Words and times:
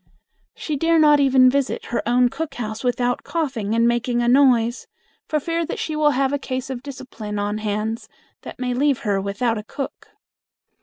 She 0.55 0.77
dare 0.77 0.97
not 0.97 1.19
even 1.19 1.47
visit 1.47 1.85
her 1.93 2.01
own 2.09 2.29
cook 2.29 2.55
house 2.55 2.83
without 2.83 3.21
coughing 3.21 3.75
and 3.75 3.87
making 3.87 4.19
a 4.23 4.27
noise, 4.27 4.87
for 5.27 5.39
fear 5.39 5.63
that 5.67 5.77
she 5.77 5.95
will 5.95 6.09
have 6.17 6.33
a 6.33 6.39
case 6.39 6.71
of 6.71 6.81
discipline 6.81 7.37
on 7.37 7.59
hands 7.59 8.09
that 8.41 8.57
may 8.57 8.73
leave 8.73 9.01
her 9.01 9.21
without 9.21 9.59
a 9.59 9.63
cook. 9.63 10.07